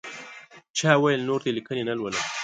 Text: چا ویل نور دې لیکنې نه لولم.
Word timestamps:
چا 0.77 0.91
ویل 1.01 1.21
نور 1.29 1.39
دې 1.45 1.51
لیکنې 1.57 1.83
نه 1.89 1.93
لولم. 1.99 2.23